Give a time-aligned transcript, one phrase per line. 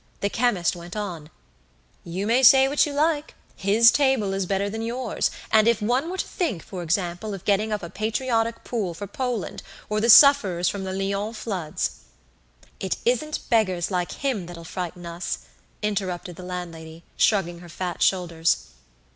[0.21, 1.29] The chemist went on
[2.03, 6.09] "You may say what you like; his table is better than yours; and if one
[6.09, 9.61] were to think, for example, of getting up a patriotic pool for Poland
[9.91, 11.99] or the sufferers from the Lyons floods"
[12.79, 15.37] "It isn't beggars like him that'll frighten us,"
[15.83, 18.69] interrupted the landlady, shrugging her fat shoulders.